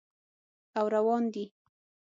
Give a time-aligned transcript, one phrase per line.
[0.77, 1.45] او روان دي